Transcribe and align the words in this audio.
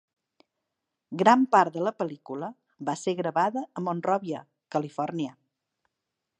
Gran 1.21 1.43
part 1.55 1.75
de 1.75 1.83
la 1.89 1.91
pel·lícula 1.99 2.49
va 2.89 2.97
ser 3.03 3.15
gravada 3.21 3.65
a 3.81 3.87
Monrovia, 3.89 4.43
Califòrnia. 4.77 5.39